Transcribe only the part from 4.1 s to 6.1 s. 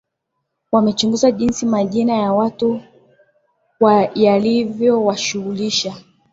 yalivyowashughulisha